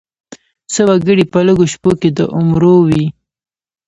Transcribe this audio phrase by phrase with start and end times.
[0.71, 3.05] څه وګړي په لږو شپو کې د عمرو وي.